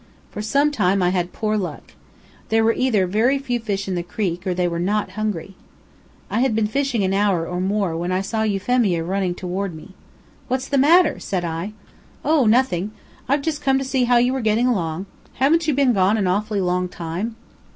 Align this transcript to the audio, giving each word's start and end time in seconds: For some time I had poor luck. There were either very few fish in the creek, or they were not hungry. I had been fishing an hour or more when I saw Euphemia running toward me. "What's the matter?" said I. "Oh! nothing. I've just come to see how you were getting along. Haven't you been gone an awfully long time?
For 0.31 0.41
some 0.41 0.71
time 0.71 1.03
I 1.03 1.09
had 1.09 1.31
poor 1.31 1.55
luck. 1.57 1.91
There 2.49 2.63
were 2.63 2.73
either 2.73 3.05
very 3.05 3.37
few 3.37 3.59
fish 3.59 3.87
in 3.87 3.93
the 3.93 4.01
creek, 4.01 4.47
or 4.47 4.55
they 4.55 4.67
were 4.67 4.79
not 4.79 5.11
hungry. 5.11 5.53
I 6.27 6.39
had 6.39 6.55
been 6.55 6.65
fishing 6.65 7.03
an 7.03 7.13
hour 7.13 7.47
or 7.47 7.61
more 7.61 7.95
when 7.95 8.11
I 8.11 8.21
saw 8.21 8.41
Euphemia 8.41 9.03
running 9.03 9.35
toward 9.35 9.75
me. 9.75 9.93
"What's 10.47 10.67
the 10.69 10.79
matter?" 10.79 11.19
said 11.19 11.45
I. 11.45 11.73
"Oh! 12.25 12.47
nothing. 12.47 12.89
I've 13.29 13.43
just 13.43 13.61
come 13.61 13.77
to 13.77 13.85
see 13.85 14.05
how 14.05 14.17
you 14.17 14.33
were 14.33 14.41
getting 14.41 14.65
along. 14.65 15.05
Haven't 15.33 15.67
you 15.67 15.75
been 15.75 15.93
gone 15.93 16.17
an 16.17 16.25
awfully 16.25 16.61
long 16.61 16.89
time? 16.89 17.35